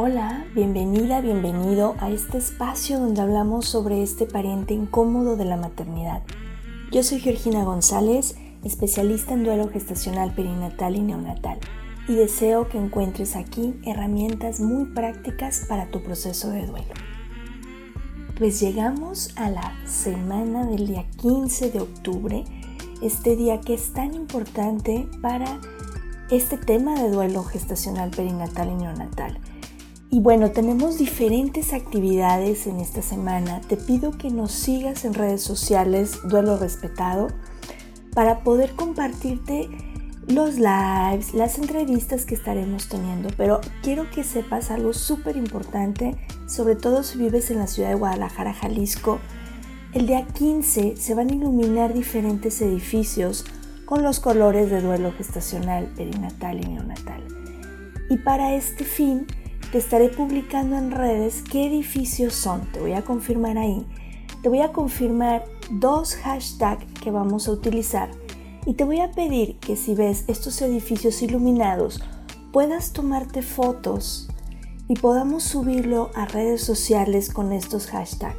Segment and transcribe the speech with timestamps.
[0.00, 6.22] Hola, bienvenida, bienvenido a este espacio donde hablamos sobre este pariente incómodo de la maternidad.
[6.92, 11.58] Yo soy Georgina González, especialista en duelo gestacional perinatal y neonatal,
[12.06, 16.94] y deseo que encuentres aquí herramientas muy prácticas para tu proceso de duelo.
[18.38, 22.44] Pues llegamos a la semana del día 15 de octubre,
[23.02, 25.58] este día que es tan importante para
[26.30, 29.40] este tema de duelo gestacional perinatal y neonatal
[30.10, 33.60] y bueno, tenemos diferentes actividades en esta semana.
[33.60, 37.28] Te pido que nos sigas en redes sociales, Duelo Respetado,
[38.14, 39.68] para poder compartirte
[40.26, 43.28] los lives, las entrevistas que estaremos teniendo.
[43.36, 46.16] Pero quiero que sepas algo súper importante,
[46.46, 49.18] sobre todo si vives en la ciudad de Guadalajara, Jalisco.
[49.92, 53.44] El día 15 se van a iluminar diferentes edificios
[53.84, 57.24] con los colores de duelo gestacional, perinatal y neonatal.
[58.10, 59.26] Y para este fin,
[59.72, 62.62] te estaré publicando en redes qué edificios son.
[62.72, 63.84] Te voy a confirmar ahí.
[64.42, 68.10] Te voy a confirmar dos hashtags que vamos a utilizar.
[68.64, 72.02] Y te voy a pedir que si ves estos edificios iluminados,
[72.52, 74.28] puedas tomarte fotos
[74.88, 78.38] y podamos subirlo a redes sociales con estos hashtags,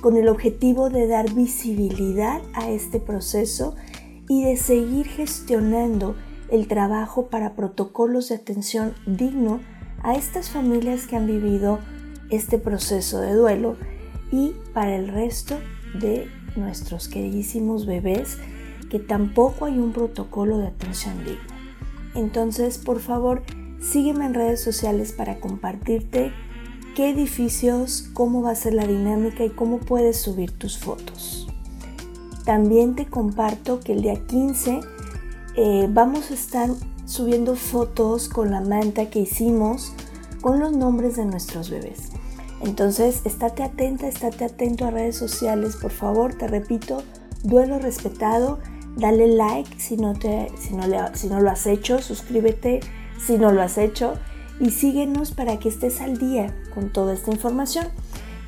[0.00, 3.76] con el objetivo de dar visibilidad a este proceso
[4.28, 6.16] y de seguir gestionando
[6.50, 9.60] el trabajo para protocolos de atención digno
[10.02, 11.78] a estas familias que han vivido
[12.30, 13.76] este proceso de duelo
[14.32, 15.58] y para el resto
[15.94, 18.38] de nuestros queridísimos bebés
[18.90, 21.56] que tampoco hay un protocolo de atención digna.
[22.14, 23.42] Entonces, por favor,
[23.80, 26.32] sígueme en redes sociales para compartirte
[26.94, 31.46] qué edificios, cómo va a ser la dinámica y cómo puedes subir tus fotos.
[32.44, 34.80] También te comparto que el día 15
[35.56, 36.70] eh, vamos a estar
[37.06, 39.94] subiendo fotos con la manta que hicimos
[40.42, 42.10] con los nombres de nuestros bebés.
[42.60, 47.02] Entonces, estate atenta, estate atento a redes sociales, por favor, te repito,
[47.42, 48.58] duelo respetado,
[48.96, 52.80] dale like si no, te, si no, si no lo has hecho, suscríbete
[53.18, 54.14] si no lo has hecho
[54.60, 57.86] y síguenos para que estés al día con toda esta información.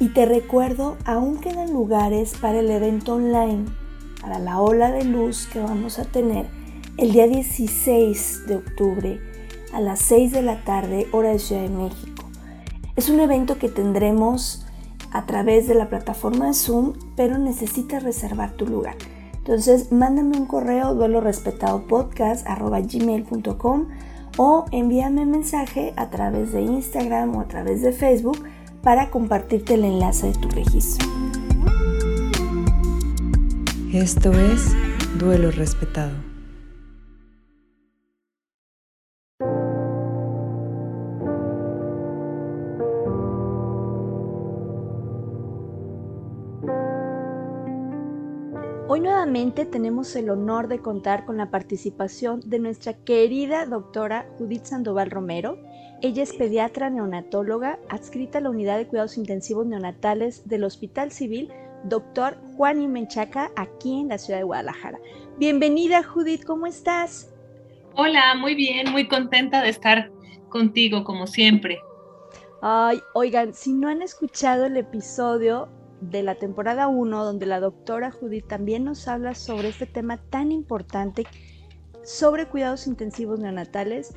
[0.01, 3.65] Y te recuerdo, aún quedan lugares para el evento online,
[4.21, 6.47] para la ola de luz que vamos a tener
[6.99, 9.21] el día 16 de octubre
[9.73, 12.25] a las 6 de la tarde, hora de Ciudad de México.
[12.97, 14.67] Es un evento que tendremos
[15.13, 18.97] a través de la plataforma Zoom, pero necesitas reservar tu lugar.
[19.37, 21.85] Entonces, mándame un correo duelo respetado
[24.37, 28.43] o envíame un mensaje a través de Instagram o a través de Facebook
[28.83, 31.07] para compartirte el enlace de tu registro.
[33.93, 34.75] Esto es
[35.19, 36.28] Duelo Respetado.
[48.91, 54.65] Hoy nuevamente tenemos el honor de contar con la participación de nuestra querida doctora Judith
[54.65, 55.59] Sandoval Romero.
[56.01, 61.53] Ella es pediatra neonatóloga adscrita a la unidad de cuidados intensivos neonatales del Hospital Civil
[61.85, 62.39] Dr.
[62.57, 64.99] Juan y Menchaca aquí en la ciudad de Guadalajara.
[65.37, 67.31] Bienvenida Judith, ¿cómo estás?
[67.95, 70.11] Hola, muy bien, muy contenta de estar
[70.49, 71.79] contigo como siempre.
[72.63, 75.69] Ay, oigan, si no han escuchado el episodio
[76.01, 80.53] de la temporada 1, donde la doctora Judith también nos habla sobre este tema tan
[80.53, 81.27] importante,
[82.05, 84.15] sobre cuidados intensivos neonatales.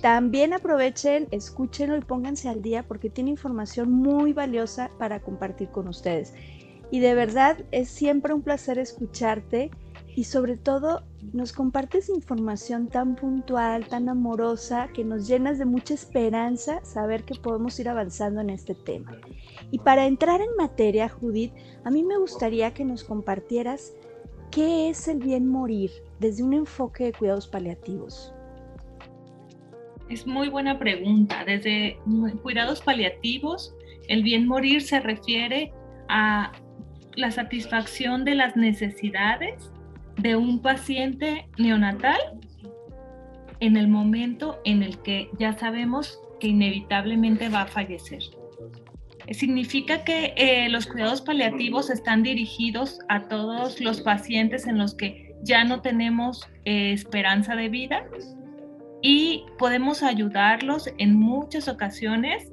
[0.00, 5.88] También aprovechen, escúchenlo y pónganse al día porque tiene información muy valiosa para compartir con
[5.88, 6.34] ustedes.
[6.90, 9.70] Y de verdad es siempre un placer escucharte
[10.16, 11.02] y sobre todo
[11.32, 17.34] nos compartes información tan puntual, tan amorosa, que nos llenas de mucha esperanza saber que
[17.34, 19.18] podemos ir avanzando en este tema.
[19.70, 21.52] Y para entrar en materia, Judith,
[21.84, 23.92] a mí me gustaría que nos compartieras
[24.52, 28.32] qué es el bien morir desde un enfoque de cuidados paliativos.
[30.08, 31.44] Es muy buena pregunta.
[31.44, 31.98] Desde
[32.42, 33.74] cuidados paliativos,
[34.06, 35.72] el bien morir se refiere
[36.08, 36.52] a
[37.16, 39.72] la satisfacción de las necesidades
[40.18, 42.18] de un paciente neonatal
[43.60, 48.22] en el momento en el que ya sabemos que inevitablemente va a fallecer.
[49.30, 55.34] Significa que eh, los cuidados paliativos están dirigidos a todos los pacientes en los que
[55.42, 58.04] ya no tenemos eh, esperanza de vida
[59.00, 62.50] y podemos ayudarlos en muchas ocasiones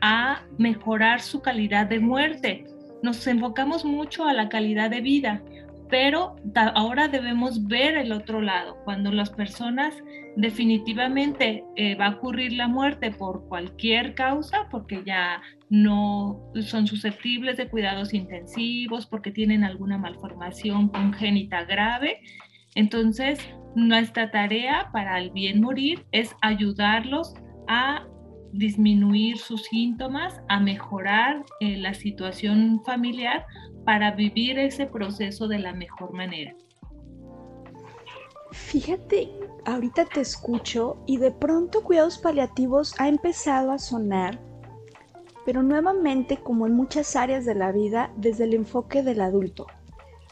[0.00, 2.64] a mejorar su calidad de muerte.
[3.02, 5.42] Nos enfocamos mucho a la calidad de vida,
[5.88, 6.36] pero
[6.74, 9.94] ahora debemos ver el otro lado, cuando las personas
[10.36, 15.40] definitivamente eh, va a ocurrir la muerte por cualquier causa, porque ya
[15.70, 22.20] no son susceptibles de cuidados intensivos, porque tienen alguna malformación congénita grave.
[22.74, 23.40] Entonces,
[23.74, 27.34] nuestra tarea para el bien morir es ayudarlos
[27.66, 28.06] a
[28.52, 33.46] disminuir sus síntomas, a mejorar eh, la situación familiar
[33.84, 36.54] para vivir ese proceso de la mejor manera.
[38.52, 39.30] Fíjate,
[39.66, 44.40] ahorita te escucho y de pronto cuidados paliativos ha empezado a sonar,
[45.44, 49.66] pero nuevamente como en muchas áreas de la vida, desde el enfoque del adulto.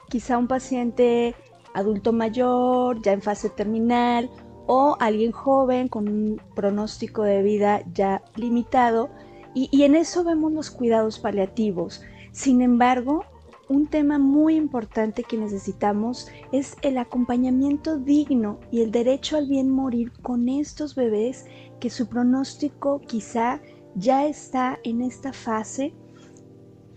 [0.08, 1.34] Quizá un paciente
[1.74, 4.30] adulto mayor, ya en fase terminal,
[4.66, 9.10] o alguien joven con un pronóstico de vida ya limitado,
[9.54, 12.02] y, en eso vemos los cuidados paliativos.
[12.30, 13.24] Sin embargo,
[13.70, 19.70] un tema muy importante que necesitamos es el acompañamiento digno y el derecho al bien
[19.70, 21.46] morir con estos bebés
[21.80, 23.62] que su pronóstico quizá
[23.94, 25.94] ya está en esta fase.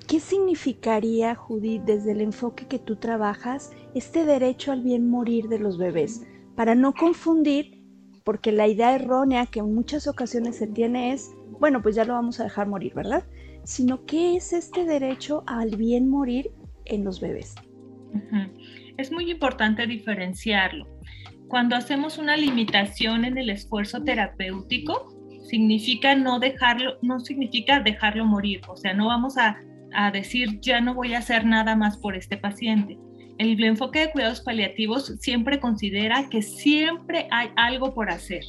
[0.06, 5.60] ¿Qué significaría, Judith, desde el enfoque que tú trabajas, este derecho al bien morir de
[5.60, 6.24] los bebés?
[6.60, 7.82] Para no confundir,
[8.26, 12.16] porque la idea errónea que en muchas ocasiones se tiene es, bueno, pues ya lo
[12.16, 13.24] vamos a dejar morir, ¿verdad?
[13.64, 16.52] Sino, ¿qué es este derecho al bien morir
[16.90, 17.56] en los bebés.
[18.98, 20.86] Es muy importante diferenciarlo.
[21.48, 25.16] Cuando hacemos una limitación en el esfuerzo terapéutico,
[25.50, 29.62] significa no dejarlo, no significa dejarlo morir, o sea, no vamos a,
[29.94, 33.00] a decir ya no voy a hacer nada más por este paciente.
[33.40, 38.44] El enfoque de cuidados paliativos siempre considera que siempre hay algo por hacer.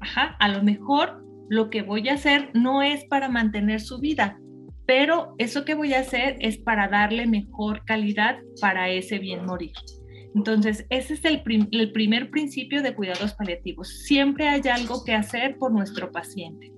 [0.00, 4.38] Ajá, a lo mejor lo que voy a hacer no es para mantener su vida,
[4.86, 9.72] pero eso que voy a hacer es para darle mejor calidad para ese bien morir.
[10.34, 13.88] Entonces, ese es el, primer principio de cuidados paliativos.
[14.04, 16.72] Siempre hay algo que hacer por nuestro paciente.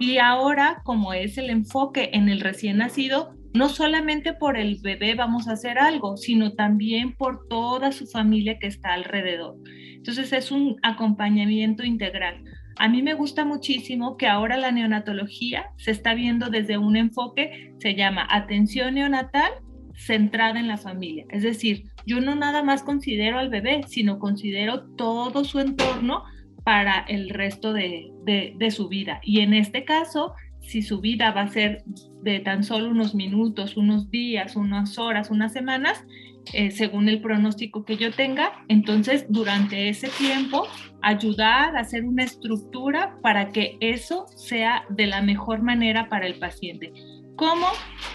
[0.00, 5.14] Y ahora, como es el enfoque en el recién nacido, no solamente por el bebé
[5.14, 9.56] vamos a hacer algo, sino también por toda su familia que está alrededor.
[9.94, 12.44] Entonces, es un acompañamiento integral.
[12.78, 17.74] A mí me gusta muchísimo que ahora la neonatología se está viendo desde un enfoque,
[17.78, 19.50] se llama atención neonatal
[19.96, 21.24] centrada en la familia.
[21.30, 26.24] Es decir, yo no nada más considero al bebé, sino considero todo su entorno
[26.64, 29.20] para el resto de, de, su vida.
[29.22, 30.34] Y en este caso,
[30.66, 31.84] si su vida va a ser
[32.22, 36.04] de tan solo unos minutos, unos días, unas horas, unas semanas,
[36.52, 38.52] eh, según el pronóstico que yo tenga.
[38.68, 40.66] Entonces, durante ese tiempo,
[41.02, 46.38] ayudar a hacer una estructura para que eso sea de la mejor manera para el
[46.38, 46.92] paciente.
[47.36, 47.66] ¿Cómo?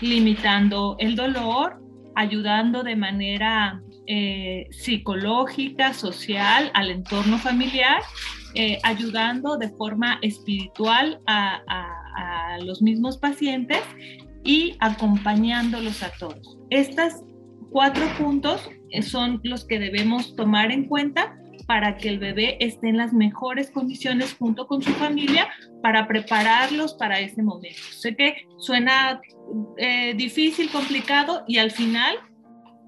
[0.02, 1.82] Limitando el dolor,
[2.16, 8.02] ayudando de manera eh, psicológica, social, al entorno familiar,
[8.56, 11.62] eh, ayudando de forma espiritual a,
[12.66, 13.82] los mismos pacientes
[14.44, 16.60] y acompañándolos a todos.
[16.70, 17.24] Estas
[17.72, 21.34] cuatro puntos eh, son los que debemos tomar en cuenta
[21.66, 25.48] para que el bebé esté en las mejores condiciones junto con su familia
[25.82, 27.80] para prepararlos para ese momento.
[27.92, 29.22] Sé que suena
[29.78, 32.16] eh, difícil, complicado y al final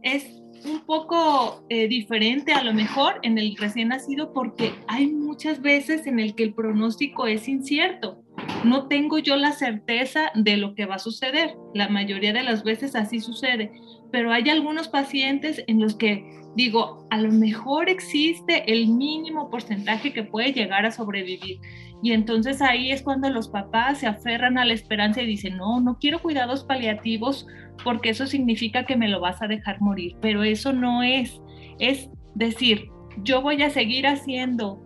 [0.02, 5.62] es un poco eh, diferente a lo mejor en el recién nacido porque hay muchas
[5.62, 8.24] veces en el que el pronóstico es incierto.
[8.64, 11.56] No tengo yo la certeza de lo que va a suceder.
[11.74, 13.72] La mayoría de las veces así sucede
[14.14, 16.24] pero hay algunos pacientes en los que
[16.56, 21.60] digo, a lo mejor existe el mínimo porcentaje que puede llegar a sobrevivir.
[22.04, 25.80] Y entonces ahí es cuando los papás se aferran a la esperanza y dicen, no,
[25.80, 27.48] no quiero cuidados paliativos
[27.82, 30.18] porque eso significa que me lo vas a dejar morir.
[30.20, 31.42] Pero eso no es.
[31.80, 32.90] Es decir,
[33.24, 34.84] yo voy a seguir haciendo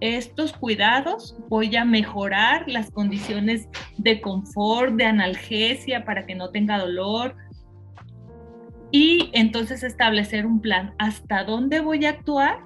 [0.00, 6.78] estos cuidados, voy a mejorar las condiciones de confort, de analgesia para que no tenga
[6.78, 7.36] dolor,
[8.90, 12.64] y entonces establecer un plan hasta dónde voy a actuar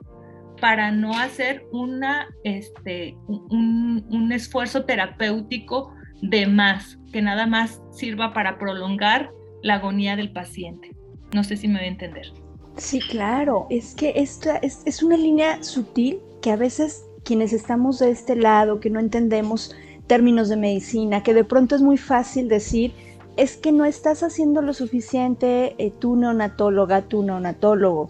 [0.61, 8.33] para no hacer una, este, un, un esfuerzo terapéutico de más, que nada más sirva
[8.33, 9.31] para prolongar
[9.63, 10.95] la agonía del paciente.
[11.33, 12.33] No sé si me voy a entender.
[12.77, 17.99] Sí, claro, es que esta es, es una línea sutil que a veces quienes estamos
[17.99, 19.75] de este lado, que no entendemos
[20.07, 22.93] términos de medicina, que de pronto es muy fácil decir,
[23.37, 28.09] es que no estás haciendo lo suficiente eh, tú neonatóloga, tú neonatólogo,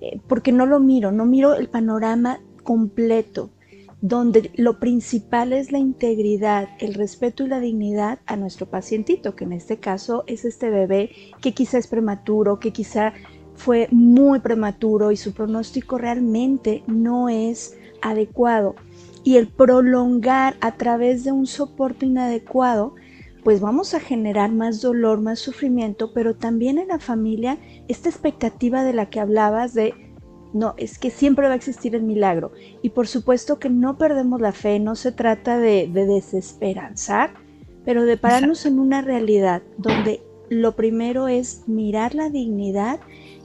[0.00, 3.50] eh, porque no lo miro, no miro el panorama completo,
[4.00, 9.44] donde lo principal es la integridad, el respeto y la dignidad a nuestro pacientito, que
[9.44, 11.10] en este caso es este bebé
[11.40, 13.14] que quizá es prematuro, que quizá
[13.54, 18.74] fue muy prematuro y su pronóstico realmente no es adecuado.
[19.24, 22.94] Y el prolongar a través de un soporte inadecuado,
[23.46, 28.82] pues vamos a generar más dolor, más sufrimiento, pero también en la familia esta expectativa
[28.82, 29.94] de la que hablabas de,
[30.52, 32.50] no, es que siempre va a existir el milagro.
[32.82, 37.34] Y por supuesto que no perdemos la fe, no se trata de, de desesperanzar,
[37.84, 42.98] pero de pararnos en una realidad donde lo primero es mirar la dignidad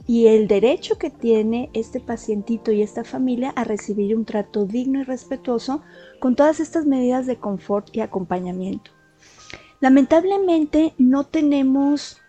[0.08, 4.98] y el derecho que tiene este pacientito y esta familia a recibir un trato digno
[4.98, 5.80] y respetuoso
[6.18, 8.90] con todas estas medidas de confort y acompañamiento.
[9.82, 12.20] Lamentablemente no tenemos,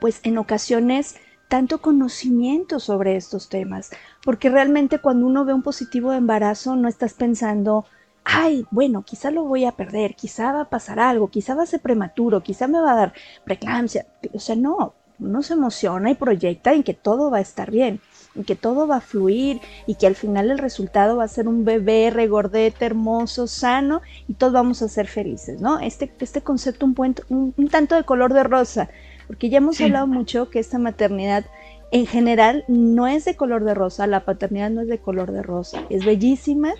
[0.00, 3.90] pues en ocasiones, tanto conocimiento sobre estos temas,
[4.24, 7.84] porque realmente cuando uno ve un positivo de embarazo no estás pensando,
[8.24, 11.66] ay, bueno, quizá lo voy a perder, quizá va a pasar algo, quizá va a
[11.66, 13.12] ser prematuro, quizá me va a dar
[13.44, 17.70] preeclampsia, o sea, no, uno se emociona y proyecta en que todo va a estar
[17.70, 18.00] bien,
[18.34, 21.48] en que todo va a fluir y que al final el resultado va a ser
[21.48, 25.80] un bebé regordete, hermoso, sano y todos vamos a ser felices, ¿no?
[25.80, 28.88] Este, este concepto un, un, tanto de color de rosa,
[29.26, 31.44] porque ya hemos hablado mucho que esta maternidad
[31.90, 35.42] en general no es de color de rosa, la paternidad no es de color de
[35.42, 36.72] rosa, es bellísima,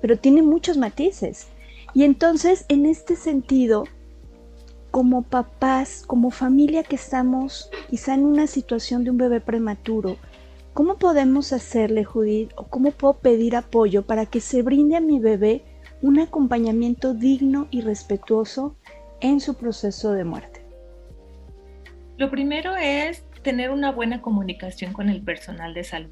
[0.00, 1.46] pero tiene muchos matices.
[1.94, 3.84] Y entonces, en este sentido,
[4.98, 10.16] como papás, como familia que estamos quizá en una situación de un bebé prematuro,
[10.74, 15.20] ¿cómo podemos hacerle, Judith, o cómo puedo pedir apoyo para que se brinde a mi
[15.20, 15.62] bebé
[16.02, 18.76] un acompañamiento digno y respetuoso
[19.20, 20.66] en su proceso de muerte?
[22.16, 26.10] Lo primero es tener una buena comunicación con el personal de salud.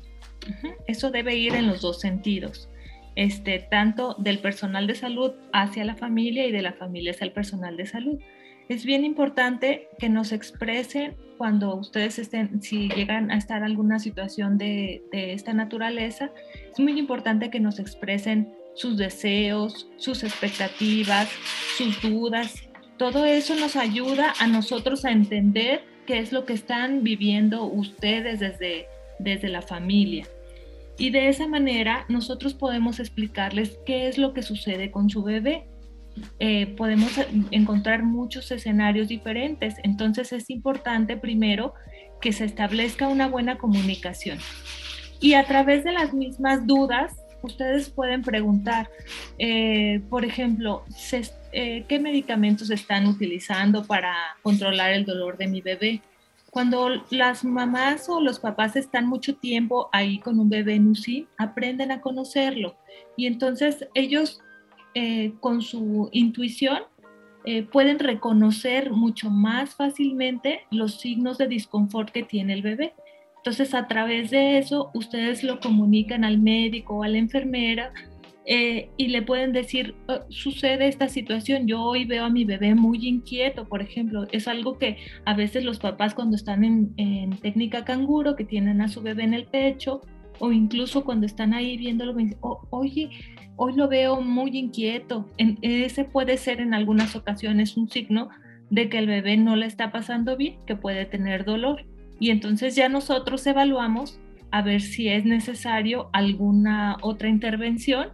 [0.87, 2.69] Eso debe ir en los dos sentidos.
[3.17, 7.33] Este, tanto del personal de salud hacia la familia y de la familia hacia el
[7.33, 8.21] personal de salud
[8.69, 13.99] es bien importante que nos expresen cuando ustedes estén, si llegan a estar en alguna
[13.99, 16.31] situación de, esta naturaleza,
[16.73, 21.29] es muy importante que nos expresen sus deseos, sus expectativas,
[21.77, 22.55] sus dudas.
[22.97, 28.41] Todo eso nos ayuda a nosotros a entender qué es lo que están viviendo ustedes
[28.41, 28.87] desde,
[29.19, 30.27] desde la familia.
[30.99, 35.67] Y de esa manera nosotros podemos explicarles qué es lo que sucede con su bebé
[36.39, 37.13] eh, podemos
[37.51, 39.77] encontrar muchos escenarios diferentes.
[39.83, 41.75] Entonces es importante primero
[42.21, 44.39] que se establezca una buena comunicación.
[45.21, 48.89] Y a través de las mismas dudas, ustedes pueden preguntar,
[49.39, 50.85] eh, por ejemplo,
[51.53, 56.03] eh, ¿qué medicamentos están utilizando para controlar el dolor de mi bebé?
[56.51, 61.29] Cuando las mamás o los papás están mucho tiempo ahí con un bebé en UCI,
[61.37, 62.77] aprenden a conocerlo
[63.17, 64.41] y entonces ellos
[64.99, 66.79] eh, con su intuición
[67.45, 72.95] eh, pueden reconocer mucho más fácilmente los signos de disconfort que tiene el bebé.
[73.37, 77.93] Entonces, a través de eso, ustedes lo comunican al médico o a la enfermera
[78.47, 82.75] eh, y le pueden decir, oh, sucede esta situación, yo hoy veo a mi bebé
[82.75, 87.37] muy inquieto, por ejemplo, es algo que a veces los papás cuando están en, en
[87.37, 90.01] técnica canguro, que tienen a su bebé en el pecho,
[90.39, 93.11] o incluso cuando están ahí viéndolo, oh, oye,
[93.57, 95.29] hoy lo veo muy inquieto.
[95.63, 98.29] Ese puede ser en algunas ocasiones un signo
[98.71, 101.85] de que el bebé no le está pasando bien, que puede tener dolor.
[102.19, 104.19] Y entonces ya nosotros evaluamos
[104.51, 108.09] a ver si es necesario alguna otra intervención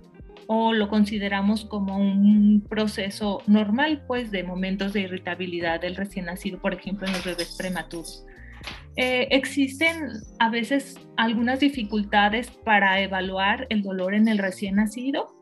[0.46, 6.58] o lo consideramos como un proceso normal, pues de momentos de irritabilidad del recién nacido,
[6.58, 8.26] por ejemplo, en los bebés prematuros.
[8.96, 15.34] Eh, existen a veces algunas dificultades para evaluar el dolor en el recién nacido,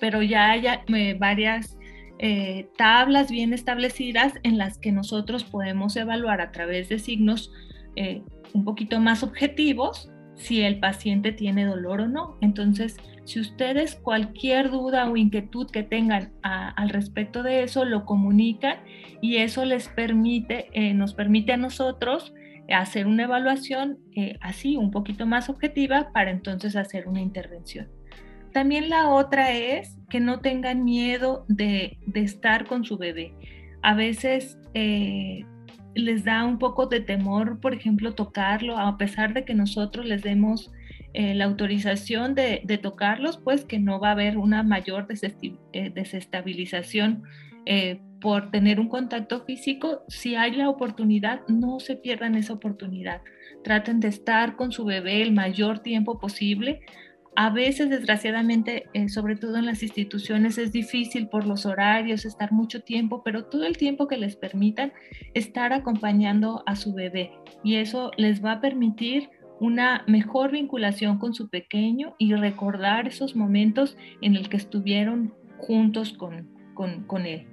[0.00, 1.76] pero ya hay eh, varias
[2.20, 7.52] eh, tablas bien establecidas en las que nosotros podemos evaluar a través de signos
[8.54, 12.38] un poquito más objetivos si el paciente tiene dolor o no.
[12.40, 12.96] Entonces,
[13.28, 18.78] si ustedes cualquier duda o inquietud que tengan al respecto de eso, lo comunican
[19.20, 22.32] y eso les permite, nos permite a nosotros
[22.74, 27.88] hacer una evaluación eh, así, un poquito más objetiva, para entonces hacer una intervención.
[28.52, 33.34] También la otra es que no tengan miedo de, estar con su bebé.
[33.82, 35.44] A veces eh,
[35.94, 40.22] les da un poco de temor, por ejemplo, tocarlo, a pesar de que nosotros les
[40.22, 40.72] demos
[41.14, 47.24] eh, la autorización de, tocarlos, pues que no va a haber una mayor desestabilización
[48.20, 53.22] por tener un contacto físico, si hay la oportunidad, no se pierdan esa oportunidad.
[53.64, 56.80] Traten de estar con su bebé el mayor tiempo posible.
[57.36, 62.50] A veces, desgraciadamente, eh, sobre todo en las instituciones, es difícil por los horarios estar
[62.50, 64.92] mucho tiempo, pero todo el tiempo que les permitan
[65.34, 67.30] estar acompañando a su bebé.
[67.62, 73.34] Y eso les va a permitir una mejor vinculación con su pequeño y recordar esos
[73.34, 77.46] momentos en el que estuvieron juntos con, con, él.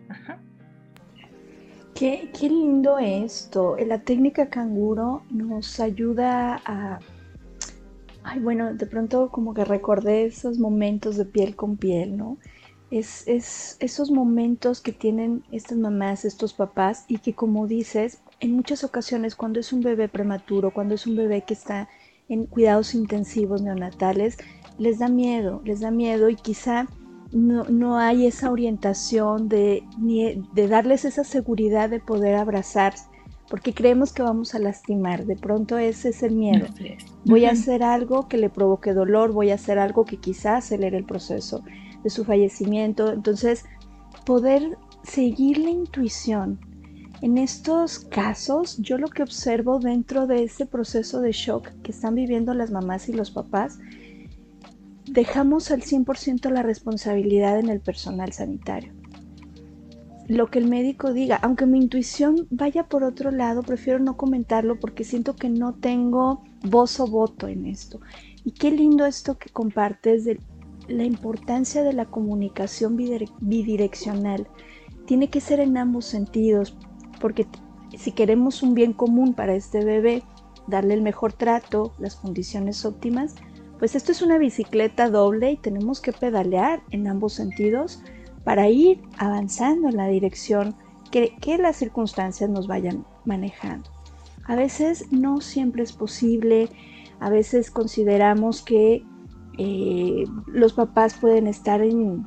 [1.96, 3.76] Qué, qué, lindo esto.
[3.86, 7.00] La técnica canguro nos ayuda a...
[8.24, 12.38] Ay, bueno, de pronto como que recordé esos momentos de piel con piel, ¿no?
[12.92, 18.54] Es, es esos momentos que tienen estas mamás, estos papás y que como dices, en
[18.54, 21.89] muchas ocasiones cuando es un bebé prematuro, cuando es un bebé que está
[22.27, 24.38] en cuidados intensivos neonatales,
[24.77, 26.88] les da miedo, les da miedo y quizá
[27.32, 32.94] no, hay esa orientación de, de darles esa seguridad de poder abrazar,
[33.50, 36.68] porque creemos que vamos a lastimar, de pronto ese es el miedo.
[37.25, 40.98] Voy a hacer algo que le provoque dolor, voy a hacer algo que quizás acelere
[40.98, 41.63] el proceso
[42.04, 43.65] de su fallecimiento, entonces
[44.25, 46.60] poder seguir la intuición,
[47.22, 52.16] en estos casos, yo lo que observo dentro de ese proceso de shock que están
[52.16, 53.80] viviendo las mamás y los papás,
[55.06, 58.94] dejamos al 100% la responsabilidad en el personal sanitario.
[60.28, 64.80] Lo que el médico diga, aunque mi intuición vaya por otro lado, prefiero no comentarlo
[64.80, 68.02] porque siento que no tengo voz o voto en esto.
[68.44, 70.40] Y qué lindo esto que compartes de
[70.88, 74.48] la importancia de la comunicación bidireccional.
[75.06, 76.76] Tiene que ser en ambos sentidos,
[77.20, 77.48] porque
[77.98, 80.24] si queremos un bien común para este bebé,
[80.68, 83.36] darle el mejor trato, las condiciones óptimas,
[83.80, 88.02] pues esto es una bicicleta doble y tenemos que pedalear en ambos sentidos
[88.44, 90.76] para ir avanzando en la dirección
[91.12, 93.90] que, las circunstancias nos vayan manejando.
[94.46, 96.70] A veces no siempre es posible,
[97.20, 99.04] a veces consideramos que
[99.58, 102.26] eh, los papás pueden estar en,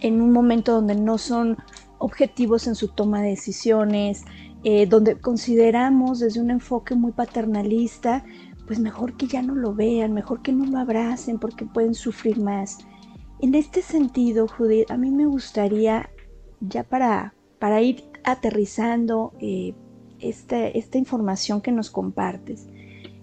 [0.00, 1.58] en un momento donde no son
[2.02, 4.24] objetivos en su toma de decisiones,
[4.64, 8.24] eh, donde consideramos desde un enfoque muy paternalista,
[8.66, 12.40] pues mejor que ya no lo vean, mejor que no lo abracen porque pueden sufrir
[12.40, 12.78] más.
[13.40, 16.10] En este sentido, Judith, a mí me gustaría,
[16.60, 19.74] ya para, para ir aterrizando eh,
[20.18, 22.66] esta, esta información que nos compartes,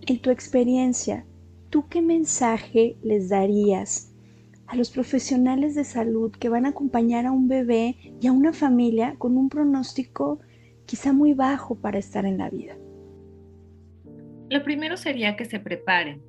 [0.08, 1.26] en tu experiencia,
[1.70, 4.09] ¿tú qué mensaje les darías
[4.70, 8.54] a los profesionales de salud que van a acompañar a un bebé y a una
[8.54, 10.40] familia con un pronóstico
[10.86, 12.78] quizá muy bajo para estar en la vida?
[14.50, 16.22] Lo primero sería que se preparen.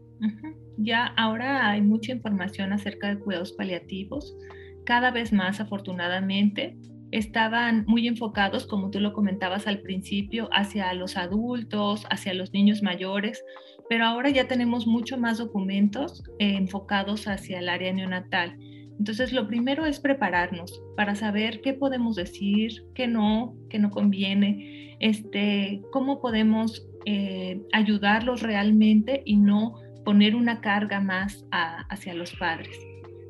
[0.76, 4.36] Ya ahora hay mucha información acerca de cuidados paliativos.
[4.84, 6.78] Cada vez más, afortunadamente,
[7.10, 12.82] estaban muy enfocados, como tú lo comentabas al principio, hacia los adultos, hacia los niños
[12.82, 13.42] mayores,
[13.90, 18.56] pero ahora ya tenemos mucho más documentos eh, enfocados hacia el área neonatal.
[19.00, 24.96] Entonces, lo primero es prepararnos para saber qué podemos decir, qué no, qué no conviene,
[25.00, 29.74] este, cómo podemos eh, ayudarlos realmente y no
[30.04, 32.78] poner una carga más hacia los padres.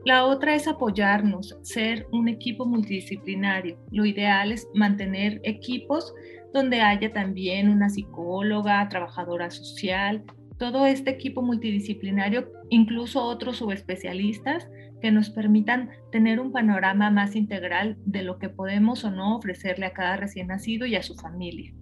[0.05, 3.79] La otra es apoyarnos, ser un equipo multidisciplinario.
[3.93, 6.13] Lo ideal es mantener equipos
[6.53, 10.23] donde haya también una psicóloga, trabajadora social,
[10.61, 14.69] todo este equipo multidisciplinario, incluso otros subespecialistas
[15.01, 19.87] que nos permitan tener un panorama más integral de lo que podemos o no ofrecerle
[19.87, 21.73] a cada recién nacido y a su familia.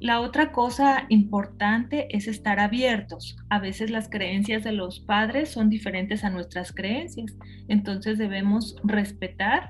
[0.00, 3.36] La otra cosa importante es estar abiertos.
[3.50, 7.36] A veces las creencias de los padres son diferentes a nuestras creencias,
[7.68, 9.68] entonces debemos respetar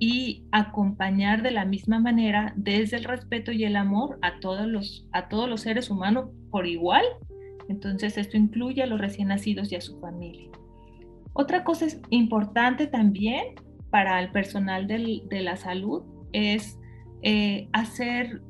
[0.00, 5.06] y acompañar de la misma manera desde el respeto y el amor a todos los,
[5.12, 7.04] a todos los seres humanos por igual
[7.68, 10.50] entonces, esto incluye a los recién nacidos y a su familia.
[11.32, 13.54] Otra cosa importante también
[13.90, 16.78] para el personal de la salud es
[17.22, 18.42] eh, hacer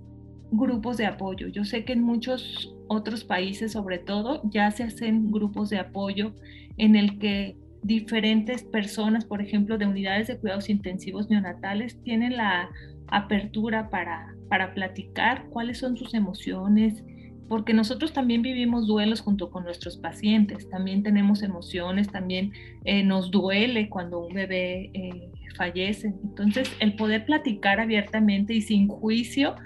[0.51, 1.49] grupos de apoyo.
[1.49, 6.35] Yo sé que en muchos otros países, sobre todo, ya se hacen grupos de apoyo
[6.77, 12.71] en el que diferentes personas, por ejemplo, de unidades de cuidados intensivos neonatales, tienen la
[13.09, 17.05] apertura para, para platicar cuáles son sus emociones,
[17.49, 22.53] porque nosotros también vivimos duelos junto con nuestros pacientes, también tenemos emociones, también
[22.85, 26.15] eh, nos duele cuando un bebé eh, fallece.
[26.23, 29.57] Entonces, el poder platicar abiertamente y sin juicio,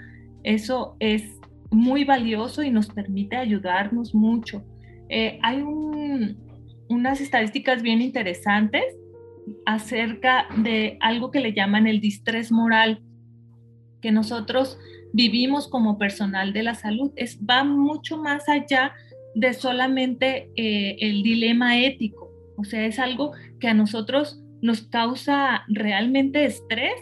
[0.43, 1.39] eso es
[1.71, 4.63] muy valioso y nos permite ayudarnos mucho.
[5.09, 5.63] Eh, hay
[6.89, 8.83] unas estadísticas bien interesantes
[9.65, 13.01] acerca de algo que le llaman el distrés moral,
[14.01, 14.77] que nosotros
[15.13, 17.11] vivimos como personal de la salud.
[17.15, 18.93] Es, va mucho más allá
[19.35, 22.31] de solamente eh, el dilema ético.
[22.57, 26.93] O sea, es algo que a nosotros nos causa realmente estrés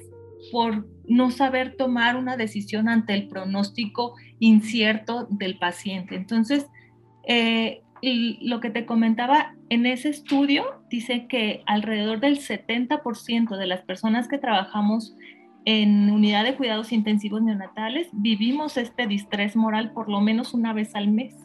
[0.52, 6.16] por no saber tomar una decisión ante el pronóstico incierto del paciente.
[6.16, 6.68] Entonces,
[7.28, 13.82] eh, lo que te comentaba, en ese estudio dice que alrededor del 70% de las
[13.82, 15.16] personas que trabajamos
[15.70, 20.96] en unidad de cuidados intensivos neonatales vivimos este distrés moral por lo menos una vez
[20.96, 21.36] al mes.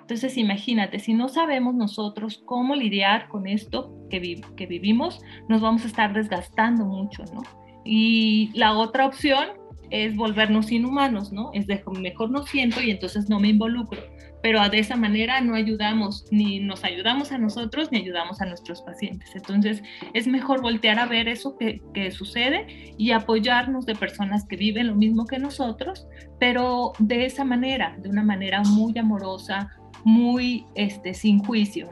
[0.00, 4.18] Entonces, imagínate, si no sabemos nosotros cómo lidiar con esto que,
[4.66, 7.42] vivimos, nos vamos a estar desgastando mucho, ¿no?
[7.84, 9.48] Y la otra opción
[9.90, 11.50] es volvernos inhumanos, ¿no?
[11.52, 14.00] Es mejor no siento y entonces no me involucro.
[14.42, 18.82] Pero de esa manera no ayudamos, ni nos ayudamos a nosotros, ni ayudamos a nuestros
[18.82, 19.34] pacientes.
[19.34, 19.82] Entonces
[20.14, 24.88] es mejor voltear a ver eso que, que sucede y apoyarnos de personas que viven
[24.88, 26.06] lo mismo que nosotros,
[26.38, 29.70] pero de esa manera, de una manera muy amorosa,
[30.04, 31.90] muy este, sin juicio.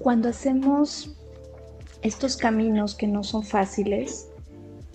[0.00, 1.16] Cuando hacemos
[2.02, 4.28] estos caminos que no son fáciles,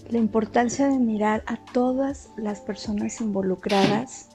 [0.10, 4.30] la importancia de mirar a todas las personas involucradas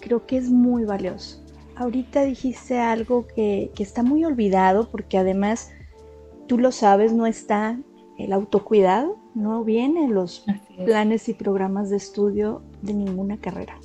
[0.00, 1.40] creo que es muy valioso.
[1.76, 5.70] Ahorita dijiste algo que, está muy olvidado porque además
[6.48, 7.78] tú lo sabes, no está
[8.18, 10.44] el autocuidado, no viene en los
[10.84, 13.78] planes y programas de estudio de ninguna carrera.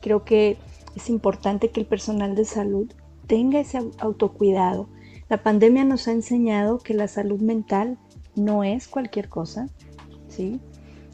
[0.00, 0.58] Creo que
[0.94, 2.92] es importante que el personal de salud
[3.26, 4.88] tenga ese autocuidado.
[5.28, 7.98] La pandemia nos ha enseñado que la salud mental
[8.34, 9.68] no es cualquier cosa,
[10.28, 10.60] ¿sí?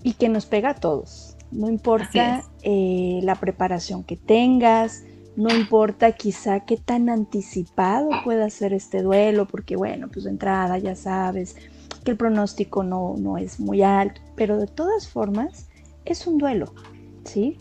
[0.03, 1.37] Y que nos pega a todos.
[1.51, 5.05] No importa eh, la preparación que tengas,
[5.37, 10.79] no importa quizá qué tan anticipado pueda ser este duelo, porque bueno, pues de entrada
[10.79, 11.57] ya sabes
[12.05, 15.69] que el pronóstico no, no es muy alto, pero de todas formas
[16.05, 16.73] es un duelo,
[17.25, 17.59] ¿sí?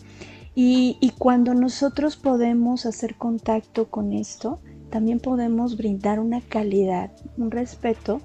[0.54, 7.50] Y, y cuando nosotros podemos hacer contacto con esto, también podemos brindar una calidad, un
[7.50, 8.22] respeto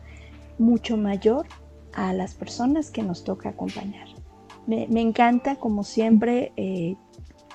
[0.62, 1.47] mucho mayor
[1.93, 4.08] a las personas que nos toca acompañar.
[4.67, 6.95] Me, encanta, como siempre, eh,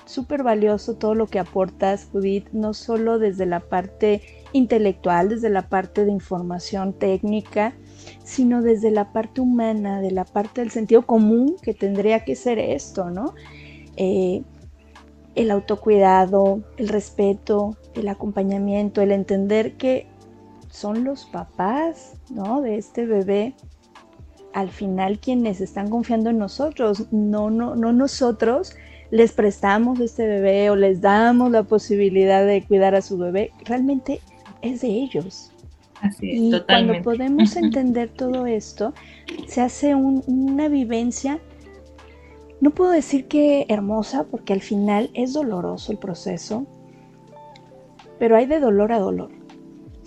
[0.05, 4.21] súper valioso todo lo que aportas, Judith, no solo desde la parte
[4.53, 7.73] intelectual, desde la parte de información técnica,
[8.23, 12.59] sino desde la parte humana, de la parte del sentido común que tendría que ser
[12.59, 13.33] esto, ¿no?
[13.95, 14.43] Eh,
[15.35, 20.07] el autocuidado, el respeto, el acompañamiento, el entender que
[20.77, 22.61] son los papás, ¿no?
[22.61, 23.55] De este bebé
[24.53, 28.75] al final quienes están confiando en nosotros, no, no, no nosotros
[29.11, 34.19] les prestamos este bebé o les damos la posibilidad de cuidar a su bebé, realmente
[34.61, 35.51] es de ellos.
[36.01, 38.93] Así es, y cuando podemos entender todo esto,
[39.47, 41.39] se hace una vivencia,
[42.61, 46.65] no puedo decir que hermosa, porque al final es doloroso el proceso,
[48.19, 49.36] pero hay de dolor a dolor,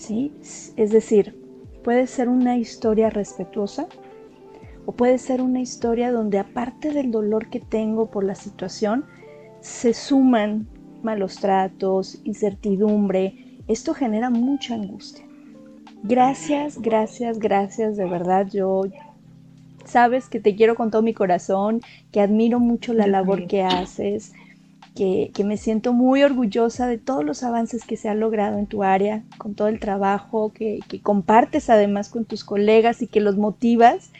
[0.00, 0.32] ¿sí?
[0.76, 1.38] Es decir,
[1.84, 3.86] puede ser una historia respetuosa,
[4.86, 9.04] o puede ser una historia donde aparte del dolor que tengo por la situación,
[9.60, 10.66] se suman
[11.02, 13.58] malos tratos, incertidumbre.
[13.68, 15.24] Esto genera mucha angustia.
[16.02, 18.48] Gracias, gracias, gracias, de verdad.
[18.50, 18.84] Yo
[19.84, 24.32] sabes que te quiero con todo mi corazón, que admiro mucho la labor que haces,
[24.94, 28.82] que, me siento muy orgullosa de todos los avances que se han logrado en tu
[28.82, 33.36] área, con todo el trabajo que, que compartes además con tus colegas y que los
[33.36, 34.10] motivas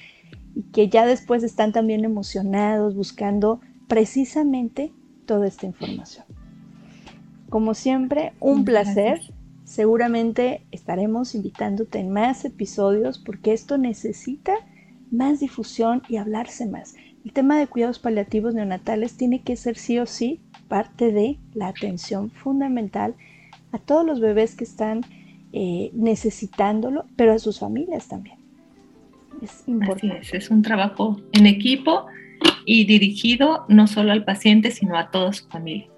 [0.54, 4.92] y que ya después están también emocionados buscando precisamente
[5.26, 6.24] toda esta información.
[7.48, 9.20] Como siempre, un placer.
[9.64, 14.54] Seguramente estaremos invitándote en más episodios porque esto necesita
[15.12, 16.94] más difusión y hablarse más.
[17.24, 21.66] El tema de cuidados paliativos neonatales tiene que ser sí o sí parte de la
[21.66, 23.16] atención fundamental
[23.72, 25.02] a todos los bebés que están
[25.52, 28.36] eh, necesitándolo, pero a sus familias también.
[29.42, 30.20] Es importante.
[30.36, 32.06] es, un trabajo en equipo
[32.64, 35.88] y dirigido no solo al paciente, sino a toda su familia.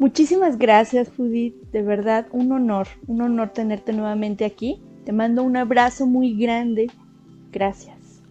[0.00, 1.54] Muchísimas gracias, Judith.
[1.70, 4.80] De verdad, un honor, un honor tenerte nuevamente aquí.
[5.04, 6.90] Te mando un abrazo muy grande.
[7.52, 8.22] Gracias.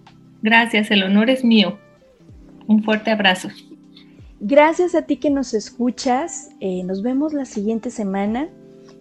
[0.41, 1.79] Gracias, el honor es mío.
[2.67, 3.47] Un fuerte abrazo.
[4.45, 6.49] Gracias a ti que nos escuchas.
[6.59, 8.49] Eh, nos vemos la siguiente semana.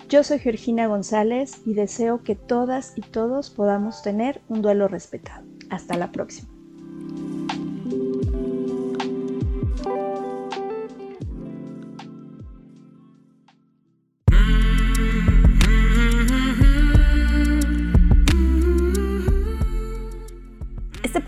[0.09, 5.45] Yo soy Georgina González y deseo que todas y todos podamos tener un duelo respetado.
[5.69, 6.52] Hasta la próxima.